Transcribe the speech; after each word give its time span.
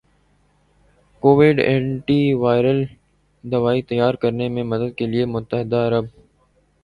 Covid 1.23 1.57
anti 1.67 2.21
viral 2.41 2.79
دوائی 3.43 3.81
تیار 3.89 4.13
کرنے 4.21 4.47
میں 4.53 4.63
مدد 4.71 4.89
کے 4.97 5.05
لئے 5.11 5.25
متحدہ 5.35 5.79
عرب 5.87 6.05